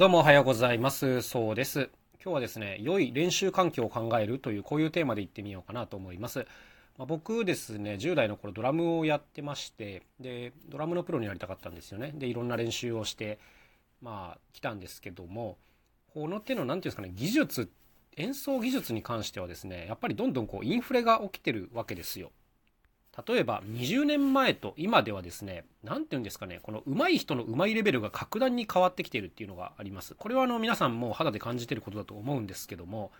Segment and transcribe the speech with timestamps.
[0.00, 1.20] どうもおはようございます。
[1.20, 1.90] そうです。
[2.24, 6.46] 今日はですね、良い練習環境を考えるというこういうテーマでいってみようかなと思います。
[6.96, 12.12] まあ、僕ですね、10代の頃ドラムをやってまして、で、ドラムのプロになりたかったんですよね。
[12.14, 13.38] で、いろんな練習をして、
[14.00, 15.58] まあ、来たんですけども、
[16.14, 17.70] この手の、何て言うんですかね、技術、
[18.16, 22.32] 演奏技術に関してはですね、やっぱりどんどんこう、インフレが起きてるわけですよ。
[23.26, 30.14] 例えば20年前と今ではですね、何て言うんですかね、この上手い人の上手いレベルが格段に変わってきているっていうのがあります。
[30.14, 33.12] これはあの皆さんも肌で感じてることだと思うんですけども、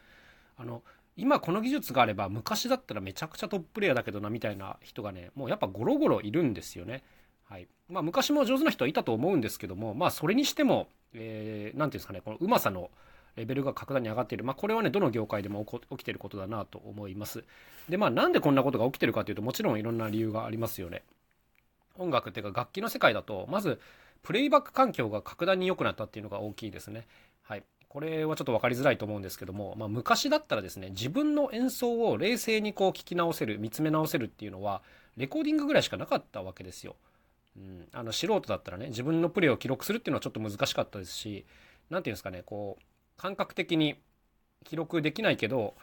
[0.57, 0.83] あの、
[1.17, 7.03] 今この技術があれば昔だったらめちゃくちゃトップレイヤーだけどなみたいな人がね、もうやっぱゴロゴロいるんですよね。
[7.45, 7.69] はい。
[7.89, 12.91] まあ昔も上手な人はいたと思うんですけども、まあそれにしても、えー、て言うんですかね、このうまさの
[13.41, 14.45] レベルが格段に上がっている。
[14.45, 17.45] まあ、これはね、どの業界でも起きてることだなと思います。
[17.89, 21.03] で、まあ、なんでこんなことが起きてるかというと、もちろんいろんな理由がありますよね。
[21.97, 23.81] 音楽っていうか楽器の世界だと、まず、
[24.23, 27.07] プレイバック環境が格段に良くなったっていうのが大きいですね。
[27.43, 27.65] はい。
[27.89, 34.83] これはちょっと分かりづらいと思うんですけども、まあ、昔だったらですね、自分の演奏を冷静にこう聞き直せる、見つめ直せるっていうのは、
[35.17, 36.97] レコーディングぐらいしかなかったわけですよ。
[37.57, 41.45] うん、あの素人だったらね、自分のプレイを記録するっていうのはちょっと難しかったですし、
[41.91, 42.85] 何て言うんですかね、こう、
[43.21, 43.97] 感覚的に
[44.65, 45.75] 記録できないけど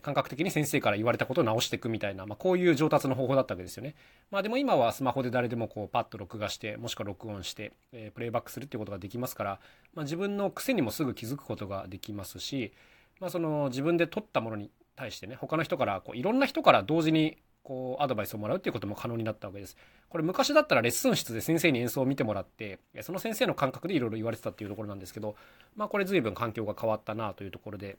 [0.00, 3.94] 感覚的に先生から言われたことを直していくみたいな、まあ、こういう上達の方法だったわけですよね。
[4.30, 9.60] まあでも今はスマホで誰でもこうパッと録画して、もしくは録音して、えー、プレイバックするっていうことができますから、
[9.94, 12.72] まあ、自分の癖にもすぐ気づくことができますし、
[13.20, 19.76] まあ、その自分で撮ったものに対してね、他の人からこういろんな人から同時にこうアドバイスをもらうっていうことも可能になったわけです。
[20.08, 25.34] これ昔だったらレッスン室で先生に演奏を見てもらってその先生の感覚でいろいろ言われてたっていうところなんですけど
[25.74, 27.96] まあこれ随分環境が変わったなというところで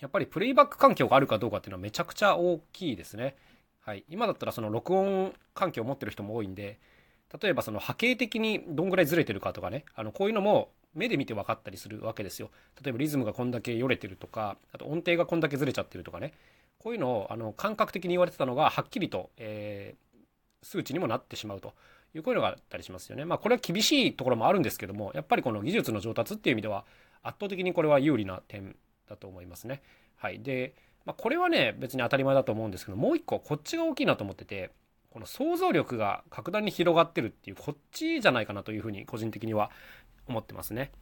[0.00, 3.34] やっぱりプレイバック環境があるかどうかっていうのはめちゃくちゃ大きいですね。
[3.80, 6.78] はい、今だったらその録音環境を持ってる人も多いんで
[7.42, 12.50] 例えばその波形的にどんぐらいずれてるかとかねあのこういうのも目で見て分かったりするわけですよ。
[12.82, 16.32] 例えばリズムがこんだけよれてるとかあと音程がこんだけずれちゃってるとかね
[16.86, 21.74] こういうのをあの感覚的に言われてたのがはっきりと、えー、数値にもなってしまうと
[22.14, 23.24] いうこういうのがあったりしますよね。
[23.24, 26.84] まあこれは厳しいところもあるんですけどもやっぱりこの技術の上達っていう意味では
[27.24, 28.76] 圧倒的にこれは有利な点
[29.08, 29.82] だと思いますね。
[30.14, 34.70] はい、で、まあ、これはね別に当たり前だと思うんですけどもう一個こっちが大きいなと思ってて
[35.10, 39.72] この想像力が格段に広がってるっていうこっちじゃないかなというふうに個人的には
[40.28, 40.92] 思ってますね。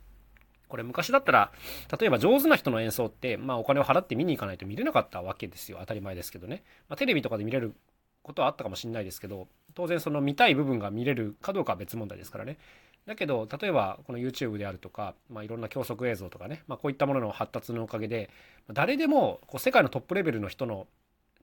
[0.74, 1.52] これ昔だったら、
[2.00, 5.78] 例えば上手な人の演奏って、まあお金を払って見に行かないと見れなかったわけですよ。
[5.78, 6.64] 当たり前ですけどね。
[6.88, 7.76] まあ、テレビとかで見れる
[8.22, 9.46] ことはあったかもしれないですけど、
[9.76, 12.58] 当然その見たい部分が見れるかどうかは別問題ですからね。
[13.06, 18.28] だけど、例えばこの YouTube であるとか、まあいろんな教則映像とかね、まあこういったものの発達のおかげで、
[18.72, 20.88] 誰でもこう世界のトップレベルの人の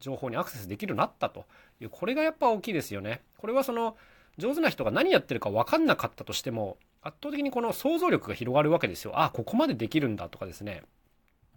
[0.01, 1.45] 情報にアクセスできるようになったと
[1.79, 3.21] いう、これがやっぱ大きいですよね。
[3.37, 3.95] これはその、
[4.37, 9.13] 上手な人が何やってるか分かんなかったとしても、圧倒的にこの想像力が広がるわけですよ。
[9.15, 10.83] あ、ここまでできるんだとかですね。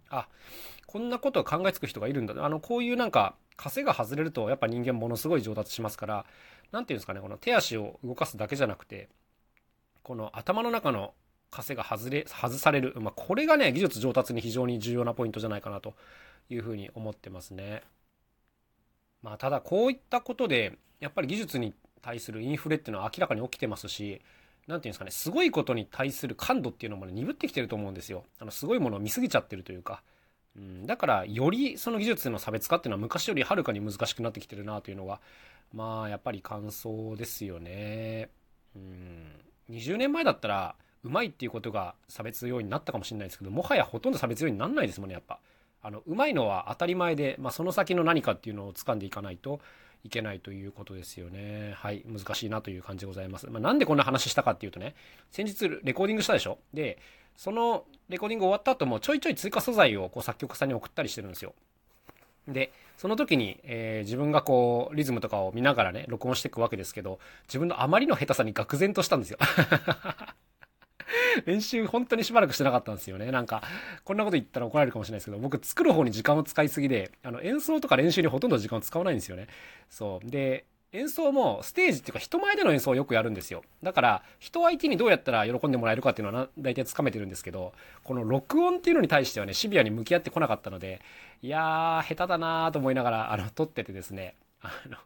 [0.09, 0.27] あ、
[0.87, 2.33] こんなことを考えつく人がいるんだ。
[2.43, 6.25] あの、こういうなんか、枷が外れると、やっぱ人間ものすごい上達しますから、
[6.71, 9.09] 何て言うんですかね、この手足を動かすだけじゃなくて、
[10.03, 11.13] この頭の中の
[11.51, 12.93] 枷が外れ、外される。
[12.99, 15.95] まあ、これがね、技術上達に非常に重要なポイントじゃないかなと
[16.49, 17.83] いうふうに思ってますね。
[19.21, 24.21] まあ、ただこういったことで、やっぱり技術に対するインフレっていうのは明らかに起きてますし、
[24.67, 28.23] 何て言うんですかね、すごいことに対する感度っていうのもね、鈍ってきてると思うんですよ。
[28.39, 30.01] あの、すごいものを見すぎちゃってるというか。
[30.57, 35.19] うん、だから、よりその技術の差別化っていうのは昔よりはるかに難しくなってきてるなというのが、
[35.73, 38.29] まあ、やっぱり感想ですよね。
[38.75, 39.27] うん、
[39.69, 45.39] 20年前だったら、うまいっていうことが差別要因になったかもしれないですけど、もはやほとんど差別要因にならないですもんね、やっぱ。
[45.83, 49.59] あの、うまいのは当たり前で、まあ、その先の何かっていうのを掴んでいかないと、
[50.05, 51.73] いけないということですよね。
[51.75, 52.03] はい。
[52.05, 53.49] 難しいなという感じでございます。
[53.49, 54.95] まあ、なんでこんな話したかっていうとね、
[55.31, 56.59] 先日レコーディングしたでしょ？
[56.73, 56.99] で、
[57.35, 61.53] そのレコーディング終わった後もちょいちょい追加素材をこう作曲家さんに送ったりしてるんですよ。
[62.47, 67.17] で、その時に、えー、自分がこう、リズムとかを見ながらね、録音していくわけですけど、
[67.47, 69.39] 自分のあまりの下手さに愕然としたんですよ。
[71.45, 73.31] 練習本当にしばらくしてなかったんですよね。
[73.31, 73.63] なんか、
[74.03, 79.47] こんなこと言ったら怒られるかもしれないですけど、僕作る方に時間を使いすぎで、あの、演奏とか練習にほとんど時間を使わないんですよね。
[79.89, 80.29] そう。
[80.29, 80.65] で、
[80.95, 83.63] 演奏もステージっていうか人前での演奏をよくやるんですよ。
[83.83, 87.73] だから人相手にどうやったら喜んでもらえるかっていうのは大体つかめてるんですけど、
[88.03, 91.01] この録音っていうのに対してはね、シビアに向き合ってこなかったので、
[91.41, 94.97] いやー、下手だなーと思いながら、あの、撮っててですね、あの、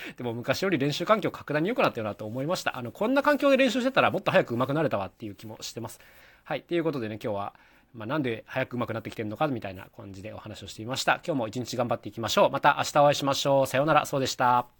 [0.16, 2.76] でも昔より練習環境格段に良くなったよなと思いました。
[2.76, 6.00] あの、こんな環境で練習してたらもっと早く上手くなれたわっていう気もしてます。
[6.44, 6.62] はい。
[6.62, 7.54] ということでね、今日は、
[7.94, 11.20] まあ、なんで早く上手くなってきてるのかみたいな感じでお話をしていました。
[11.26, 12.50] 今日も一日頑張っていきましょう。
[12.50, 13.66] また明日お会いしましょう。
[13.66, 14.06] さようなら。
[14.06, 14.77] そうでした。